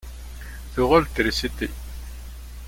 [0.73, 1.69] Tuɣal-d trisiti.